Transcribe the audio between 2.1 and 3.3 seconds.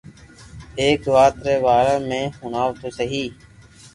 ۾ ھڻاو تو سھي